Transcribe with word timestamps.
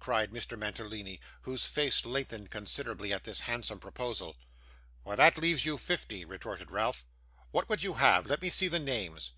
cried 0.00 0.32
Mr. 0.32 0.58
Mantalini, 0.58 1.20
whose 1.42 1.64
face 1.66 2.04
lengthened 2.04 2.50
considerably 2.50 3.12
at 3.12 3.22
this 3.22 3.42
handsome 3.42 3.78
proposal. 3.78 4.36
'Why, 5.04 5.14
that 5.14 5.38
leaves 5.38 5.64
you 5.64 5.78
fifty,' 5.78 6.24
retorted 6.24 6.72
Ralph. 6.72 7.04
'What 7.52 7.68
would 7.68 7.84
you 7.84 7.94
have? 7.94 8.26
Let 8.26 8.42
me 8.42 8.50
see 8.50 8.66
the 8.66 8.80
names. 8.80 9.30